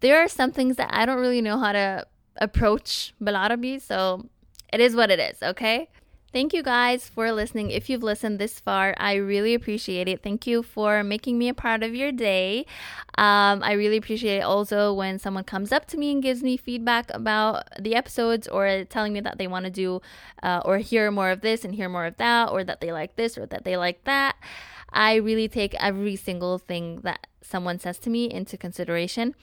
there 0.00 0.22
are 0.22 0.28
some 0.28 0.52
things 0.52 0.76
that 0.76 0.90
I 0.92 1.06
don't 1.06 1.20
really 1.20 1.40
know 1.40 1.58
how 1.58 1.72
to 1.72 2.06
approach 2.36 3.14
Balarabi, 3.22 3.80
so 3.80 4.26
it 4.72 4.80
is 4.80 4.94
what 4.94 5.10
it 5.10 5.18
is, 5.18 5.42
okay? 5.42 5.88
Thank 6.32 6.52
you 6.52 6.62
guys 6.62 7.08
for 7.08 7.32
listening. 7.32 7.70
If 7.70 7.88
you've 7.88 8.02
listened 8.02 8.38
this 8.38 8.60
far, 8.60 8.94
I 8.98 9.14
really 9.14 9.54
appreciate 9.54 10.06
it. 10.06 10.22
Thank 10.22 10.46
you 10.46 10.62
for 10.62 11.02
making 11.02 11.38
me 11.38 11.48
a 11.48 11.54
part 11.54 11.82
of 11.82 11.94
your 11.94 12.12
day. 12.12 12.66
Um, 13.16 13.62
I 13.62 13.72
really 13.72 13.96
appreciate 13.96 14.38
it 14.38 14.42
also 14.42 14.92
when 14.92 15.18
someone 15.18 15.44
comes 15.44 15.72
up 15.72 15.86
to 15.86 15.96
me 15.96 16.12
and 16.12 16.22
gives 16.22 16.42
me 16.42 16.58
feedback 16.58 17.10
about 17.14 17.64
the 17.80 17.94
episodes 17.94 18.48
or 18.48 18.84
telling 18.84 19.14
me 19.14 19.20
that 19.20 19.38
they 19.38 19.46
want 19.46 19.64
to 19.64 19.70
do 19.70 20.02
uh, 20.42 20.60
or 20.64 20.76
hear 20.76 21.10
more 21.10 21.30
of 21.30 21.40
this 21.40 21.64
and 21.64 21.74
hear 21.74 21.88
more 21.88 22.04
of 22.04 22.18
that 22.18 22.50
or 22.50 22.62
that 22.64 22.82
they 22.82 22.92
like 22.92 23.16
this 23.16 23.38
or 23.38 23.46
that 23.46 23.64
they 23.64 23.78
like 23.78 24.04
that. 24.04 24.36
I 24.92 25.14
really 25.14 25.48
take 25.48 25.74
every 25.82 26.16
single 26.16 26.58
thing 26.58 27.00
that 27.02 27.26
someone 27.48 27.78
says 27.78 27.98
to 28.00 28.10
me 28.10 28.30
into 28.30 28.56
consideration. 28.56 29.34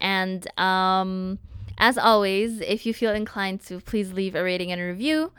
And 0.00 0.46
um, 0.58 1.38
as 1.78 1.98
always, 1.98 2.60
if 2.60 2.86
you 2.86 2.94
feel 2.94 3.12
inclined 3.12 3.60
to, 3.66 3.80
please 3.80 4.12
leave 4.12 4.34
a 4.34 4.42
rating 4.42 4.72
and 4.72 4.80
a 4.80 4.84
review 4.84 5.32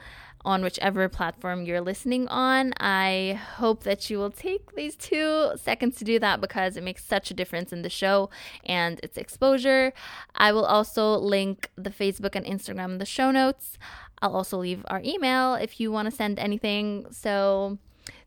on 0.43 0.63
whichever 0.63 1.07
platform 1.07 1.65
you're 1.65 1.81
listening 1.81 2.27
on. 2.27 2.73
I 2.79 3.39
hope 3.57 3.83
that 3.83 4.09
you 4.09 4.17
will 4.17 4.31
take 4.31 4.75
these 4.75 4.95
two 4.95 5.51
seconds 5.55 5.97
to 5.97 6.03
do 6.03 6.19
that 6.19 6.41
because 6.41 6.77
it 6.77 6.83
makes 6.83 7.03
such 7.05 7.29
a 7.31 7.33
difference 7.33 7.71
in 7.71 7.83
the 7.83 7.89
show 7.89 8.29
and 8.65 8.99
its 9.03 9.17
exposure. 9.17 9.93
I 10.35 10.51
will 10.51 10.65
also 10.65 11.15
link 11.15 11.69
the 11.75 11.91
Facebook 11.91 12.35
and 12.35 12.45
Instagram 12.45 12.93
in 12.93 12.97
the 12.97 13.05
show 13.05 13.31
notes. 13.31 13.77
I'll 14.21 14.35
also 14.35 14.57
leave 14.57 14.85
our 14.87 15.01
email 15.03 15.55
if 15.55 15.79
you 15.79 15.91
want 15.91 16.09
to 16.09 16.15
send 16.15 16.39
anything. 16.39 17.07
So, 17.11 17.77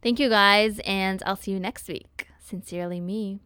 thank 0.02 0.18
you 0.18 0.28
guys, 0.28 0.80
and 0.84 1.22
I'll 1.24 1.36
see 1.36 1.52
you 1.52 1.60
next 1.60 1.88
week. 1.88 2.28
Sincerely, 2.40 3.00
me. 3.00 3.40